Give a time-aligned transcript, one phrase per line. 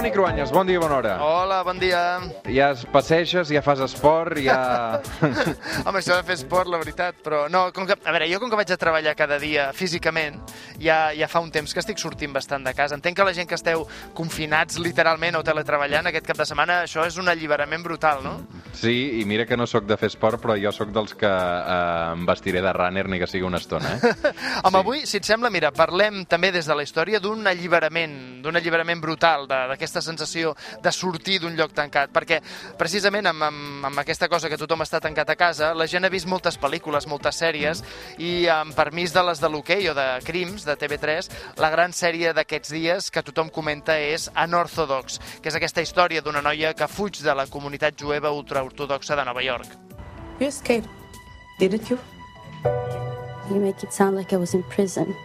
[0.00, 1.18] Toni Cruanyes, bon dia, bona hora.
[1.20, 1.98] Hola, bon dia.
[2.48, 4.96] Ja es passeges, ja fas esport, ja...
[5.84, 8.48] Home, això de fer esport, la veritat, però no, com que, a veure, jo com
[8.48, 10.38] que vaig a treballar cada dia físicament,
[10.80, 12.96] ja, ja fa un temps que estic sortint bastant de casa.
[12.96, 13.84] Entenc que la gent que esteu
[14.16, 18.38] confinats literalment o teletreballant aquest cap de setmana, això és un alliberament brutal, no?
[18.72, 22.14] Sí, i mira que no sóc de fer esport, però jo sóc dels que eh,
[22.14, 24.16] em vestiré de runner ni que sigui una estona, eh?
[24.64, 24.80] Home, sí.
[24.80, 29.04] avui, si et sembla, mira, parlem també des de la història d'un alliberament, d'un alliberament
[29.04, 32.38] brutal, d'aquesta sensació de sortir d'un lloc tancat, perquè
[32.78, 36.12] precisament amb, amb, amb aquesta cosa que tothom està tancat a casa, la gent ha
[36.12, 37.82] vist moltes pel·lícules, moltes sèries,
[38.22, 42.30] i amb permís de les de l'hoquei o de Crims, de TV3, la gran sèrie
[42.36, 47.18] d'aquests dies que tothom comenta és Unorthodox, que és aquesta història d'una noia que fuig
[47.26, 49.74] de la comunitat jueva ultraortodoxa de Nova York.
[50.38, 50.88] You escaped,
[51.58, 51.98] didn't you?
[53.50, 55.16] You make it sound like I was in prison.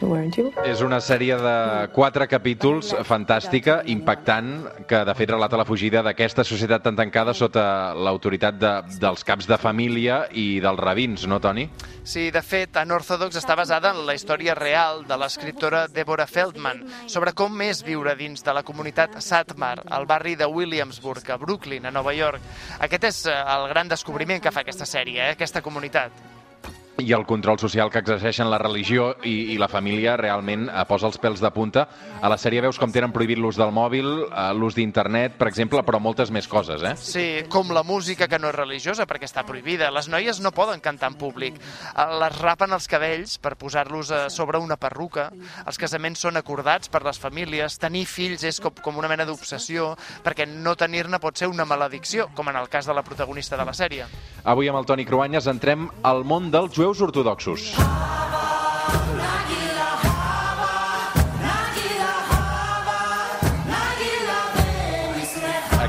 [0.00, 0.50] Weren't you?
[0.68, 1.54] És una sèrie de
[1.94, 4.50] quatre capítols fantàstica, impactant,
[4.88, 9.48] que de fet relata la fugida d'aquesta societat tan tancada sota l'autoritat de, dels caps
[9.48, 11.66] de família i dels rabins, no, Toni?
[12.06, 17.32] Sí, de fet, Unorthodox està basada en la història real de l'escriptora Deborah Feldman sobre
[17.32, 21.94] com és viure dins de la comunitat Satmar, al barri de Williamsburg, a Brooklyn, a
[21.94, 22.44] Nova York.
[22.84, 25.36] Aquest és eh, el gran descobriment que fa aquesta sèrie, eh?
[25.36, 26.35] aquesta comunitat
[26.98, 31.08] i el control social que exerceixen la religió i, i la família realment eh, posa
[31.10, 31.86] els pèls de punta.
[32.24, 35.82] A la sèrie veus com tenen prohibit l'ús del mòbil, eh, l'ús d'internet, per exemple,
[35.86, 36.94] però moltes més coses, eh?
[36.96, 39.90] Sí, com la música que no és religiosa perquè està prohibida.
[39.92, 41.60] Les noies no poden cantar en públic.
[41.60, 45.28] Eh, les rapen els cabells per posar-los eh, sobre una perruca.
[45.66, 47.78] Els casaments són acordats per les famílies.
[47.82, 49.92] Tenir fills és com, com una mena d'obsessió
[50.24, 53.68] perquè no tenir-ne pot ser una maledicció, com en el cas de la protagonista de
[53.68, 54.08] la sèrie.
[54.46, 58.05] Avui amb el Toni Cruanyes entrem al món dels jueus jueus ortodoxos.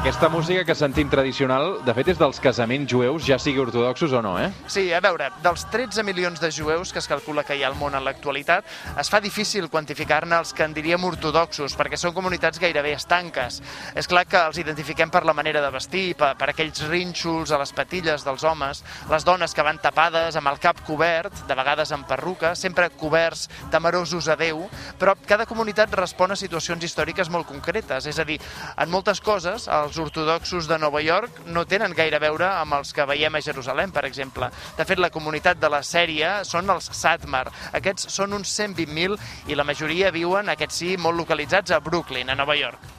[0.07, 4.21] Aquesta música que sentim tradicional, de fet, és dels casaments jueus, ja sigui ortodoxos o
[4.23, 4.45] no, eh?
[4.71, 7.75] Sí, a veure, dels 13 milions de jueus que es calcula que hi ha al
[7.75, 8.63] món en l'actualitat,
[9.03, 13.57] es fa difícil quantificar-ne els que en diríem ortodoxos, perquè són comunitats gairebé estanques.
[13.99, 17.59] És clar que els identifiquem per la manera de vestir, per, per aquells rínxols a
[17.59, 21.91] les patilles dels homes, les dones que van tapades, amb el cap cobert, de vegades
[21.91, 24.69] amb perruca, sempre coberts, temerosos a Déu,
[25.03, 28.39] però cada comunitat respon a situacions històriques molt concretes, és a dir,
[28.71, 32.93] en moltes coses els ortodoxos de Nova York no tenen gaire a veure amb els
[32.93, 34.51] que veiem a Jerusalem, per exemple.
[34.77, 37.45] De fet, la comunitat de la sèrie són els Satmar.
[37.77, 42.39] Aquests són uns 120.000 i la majoria viuen, aquests sí, molt localitzats a Brooklyn, a
[42.39, 42.96] Nova York.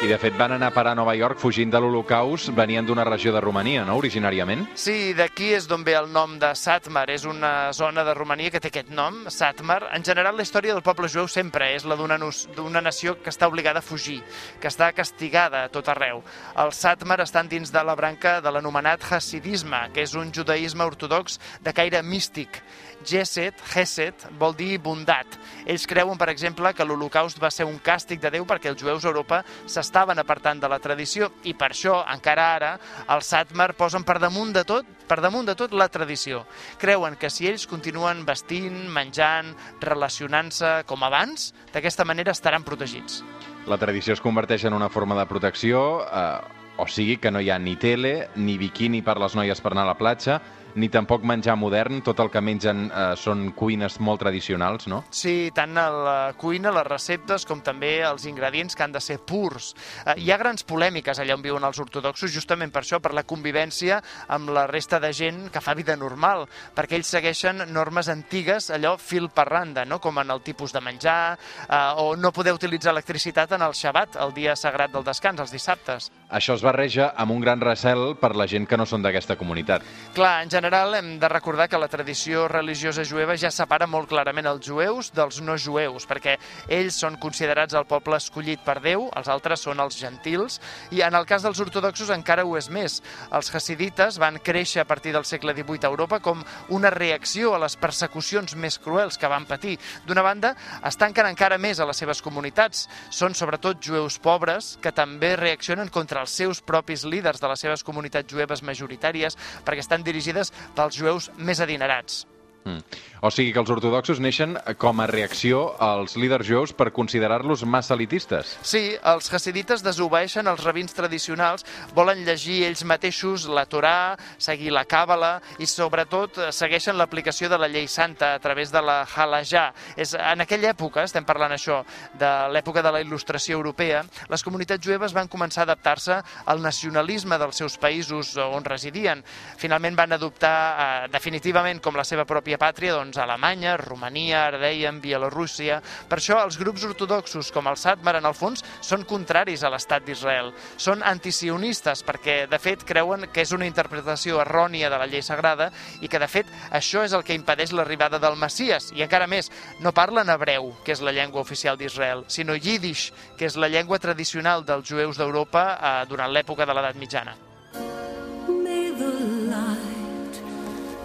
[0.00, 3.04] I de fet van anar a parar a Nova York fugint de l'Holocaust, venien d'una
[3.04, 4.62] regió de Romania, no?, originàriament?
[4.72, 7.02] Sí, d'aquí és d'on ve el nom de Satmar.
[7.12, 9.90] És una zona de Romania que té aquest nom, Satmar.
[9.92, 13.84] En general, la història del poble jueu sempre és la d'una nació que està obligada
[13.84, 14.22] a fugir,
[14.56, 16.24] que està castigada a tot arreu.
[16.64, 21.36] Els Satmar estan dins de la branca de l'anomenat Hasidisme, que és un judaïsme ortodox
[21.60, 22.62] de caire místic.
[23.04, 25.38] Geset, Geset, vol dir bondat.
[25.64, 29.06] Ells creuen, per exemple, que l'Holocaust va ser un càstig de Déu perquè els jueus
[29.06, 32.78] a Europa s'estaven apartant de la tradició i per això, encara ara,
[33.08, 36.44] els Satmar posen per damunt de tot per damunt de tot la tradició.
[36.78, 43.24] Creuen que si ells continuen vestint, menjant, relacionant-se com abans, d'aquesta manera estaran protegits.
[43.66, 46.38] La tradició es converteix en una forma de protecció, eh,
[46.78, 49.88] o sigui que no hi ha ni tele, ni biquini per les noies per anar
[49.88, 50.40] a la platja,
[50.74, 55.02] ni tampoc menjar modern, tot el que mengen eh, són cuines molt tradicionals, no?
[55.10, 59.72] Sí, tant la cuina, les receptes, com també els ingredients que han de ser purs.
[60.04, 63.24] Eh, hi ha grans polèmiques allà on viuen els ortodoxos, justament per això, per la
[63.24, 68.70] convivència amb la resta de gent que fa vida normal, perquè ells segueixen normes antigues,
[68.74, 70.00] allò fil per randa, no?
[70.00, 71.38] com en el tipus de menjar,
[71.68, 75.54] eh, o no poder utilitzar electricitat en el Shabbat, el dia sagrat del descans, els
[75.54, 76.10] dissabtes.
[76.30, 79.82] Això es barreja amb un gran recel per la gent que no són d'aquesta comunitat.
[80.14, 84.46] Clar, en general hem de recordar que la tradició religiosa jueva ja separa molt clarament
[84.46, 86.36] els jueus dels no jueus, perquè
[86.68, 90.60] ells són considerats el poble escollit per Déu, els altres són els gentils,
[90.90, 93.00] i en el cas dels ortodoxos encara ho és més.
[93.32, 97.62] Els hasidites van créixer a partir del segle XVIII a Europa com una reacció a
[97.64, 99.78] les persecucions més cruels que van patir.
[100.06, 100.54] D'una banda,
[100.84, 102.86] es tanquen encara més a les seves comunitats.
[103.10, 107.84] Són sobretot jueus pobres que també reaccionen contra els seus propis líders de les seves
[107.84, 112.24] comunitats jueves majoritàries perquè estan dirigides pels jueus més adinerats.
[112.64, 112.82] Mm.
[113.20, 117.92] O sigui que els ortodoxos neixen com a reacció als líders jueus per considerar-los massa
[117.92, 118.54] elitistes.
[118.64, 121.66] Sí, els hasidites desobeeixen els rabins tradicionals,
[121.96, 127.68] volen llegir ells mateixos la Torà, seguir la Càbala i sobretot segueixen l'aplicació de la
[127.68, 129.66] llei santa a través de la Halajà.
[130.00, 131.82] És, en aquella època, estem parlant això,
[132.16, 134.00] de l'època de la il·lustració europea,
[134.32, 139.20] les comunitats jueves van començar a adaptar-se al nacionalisme dels seus països on residien.
[139.60, 145.00] Finalment van adoptar eh, definitivament com la seva pròpia pàtria doncs, Alemanya, Romania, ara dèiem,
[145.02, 145.80] Bielorússia.
[146.08, 150.06] Per això els grups ortodoxos com el Satmar, en el fons, són contraris a l'estat
[150.06, 150.50] d'Israel.
[150.80, 155.70] Són antisionistes perquè, de fet, creuen que és una interpretació errònia de la llei sagrada
[156.00, 158.90] i que, de fet, això és el que impedeix l'arribada del Messies.
[158.96, 163.46] I encara més, no parlen hebreu, que és la llengua oficial d'Israel, sinó yiddish, que
[163.46, 167.36] és la llengua tradicional dels jueus d'Europa eh, durant l'època de l'edat mitjana.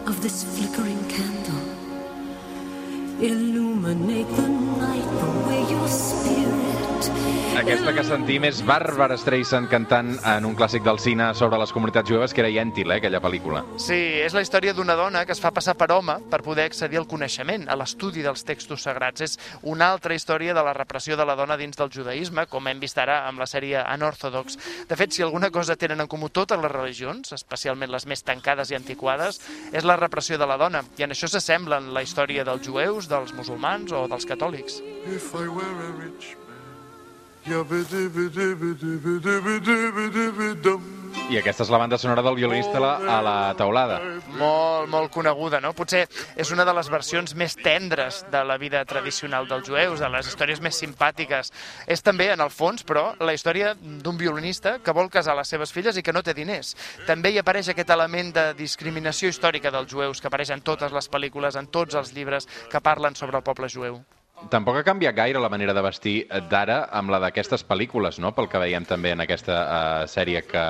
[0.07, 1.34] Of this flickering candle
[3.21, 6.44] illuminate the night the way your spirit
[7.55, 12.09] Aquesta que sentim és Barbara Streisand cantant en un clàssic del cine sobre les comunitats
[12.11, 13.63] jueves, que era Yentl, eh, aquella pel·lícula.
[13.81, 16.99] Sí, és la història d'una dona que es fa passar per home per poder accedir
[16.99, 19.21] al coneixement, a l'estudi dels textos sagrats.
[19.21, 22.79] És una altra història de la repressió de la dona dins del judaïsme, com hem
[22.79, 24.59] vist ara amb la sèrie Unorthodox.
[24.87, 28.71] De fet, si alguna cosa tenen en comú totes les religions, especialment les més tancades
[28.71, 29.41] i antiquades,
[29.71, 30.83] és la repressió de la dona.
[30.97, 34.81] I en això s'assemblen la història dels jueus, dels musulmans o dels catòlics.
[35.07, 36.35] If I were a rich.
[41.29, 43.99] I aquesta és la banda sonora del violinista a la, a la taulada.
[44.39, 45.71] Molt, molt coneguda, no?
[45.77, 46.07] Potser
[46.41, 50.31] és una de les versions més tendres de la vida tradicional dels jueus, de les
[50.31, 51.53] històries més simpàtiques.
[51.85, 55.73] És també, en el fons, però, la història d'un violinista que vol casar les seves
[55.73, 56.73] filles i que no té diners.
[57.05, 61.09] També hi apareix aquest element de discriminació històrica dels jueus que apareix en totes les
[61.13, 64.01] pel·lícules, en tots els llibres que parlen sobre el poble jueu.
[64.51, 66.13] Tampoc ha canviat gaire la manera de vestir
[66.51, 70.63] d'ara amb la d'aquestes pel·lícules, no?, pel que veiem també en aquesta uh, sèrie que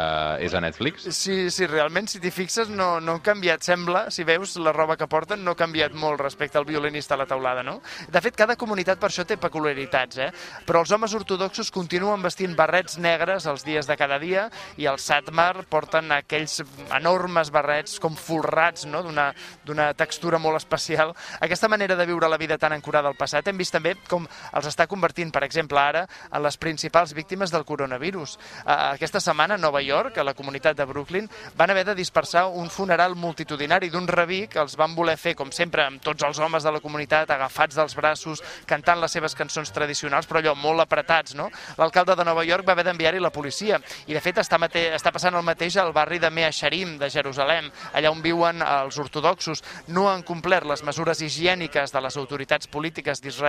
[0.46, 1.08] és a Netflix.
[1.10, 4.96] Sí, sí, realment, si t'hi fixes, no, no han canviat, sembla, si veus la roba
[5.00, 7.80] que porten, no ha canviat molt respecte al violinista a la taulada, no?
[8.08, 10.30] De fet, cada comunitat per això té peculiaritats, eh?
[10.70, 14.46] Però els homes ortodoxos continuen vestint barrets negres els dies de cada dia
[14.78, 16.62] i els Satmar porten aquells
[16.96, 21.18] enormes barrets com folrats, no?, d'una textura molt especial.
[21.42, 24.88] Aquesta manera de viure la vida tan ancorada al passat vist també com els està
[24.88, 28.38] convertint, per exemple, ara, en les principals víctimes del coronavirus.
[28.66, 32.70] Aquesta setmana a Nova York, a la comunitat de Brooklyn, van haver de dispersar un
[32.70, 36.64] funeral multitudinari d'un rabí que els van voler fer, com sempre, amb tots els homes
[36.64, 41.36] de la comunitat agafats dels braços, cantant les seves cançons tradicionals, però allò molt apretats,
[41.36, 41.50] no?
[41.78, 45.14] L'alcalde de Nova York va haver d'enviar-hi la policia i, de fet, està, mate està
[45.16, 49.64] passant el mateix al barri de Mea Sharim, de Jerusalem, allà on viuen els ortodoxos.
[49.88, 53.45] No han complert les mesures higièniques de les autoritats polítiques d'Israel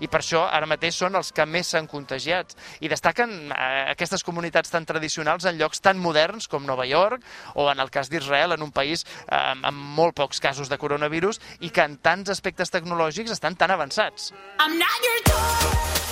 [0.00, 2.54] i per això ara mateix són els que més s'han contagiat.
[2.80, 7.70] I destaquen eh, aquestes comunitats tan tradicionals en llocs tan moderns com Nova York o
[7.72, 11.70] en el cas d'Israel, en un país eh, amb molt pocs casos de coronavirus i
[11.70, 14.32] que en tants aspectes tecnològics estan tan avançats.
[14.60, 15.70] I'm not your toy,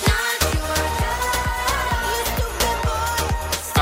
[0.09, 0.28] not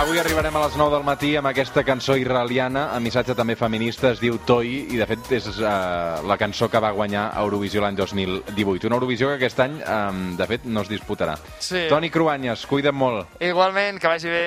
[0.06, 4.12] Avui arribarem a les 9 del matí amb aquesta cançó israeliana, amb missatge també feminista,
[4.14, 7.82] es diu Toi, i de fet és uh, la cançó que va guanyar a Eurovisió
[7.82, 8.86] l'any 2018.
[8.86, 11.34] Una Eurovisió que aquest any, um, de fet, no es disputarà.
[11.58, 11.88] Sí.
[11.90, 13.34] Toni Cruanyes, cuida't molt.
[13.42, 14.44] Igualment, que vagi bé.